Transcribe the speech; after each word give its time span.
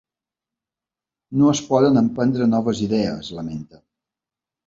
No 1.41 1.51
es 1.51 1.61
poden 1.67 2.01
emprendre 2.01 2.47
noves 2.53 2.81
idees, 2.87 3.31
lamenta. 3.41 3.83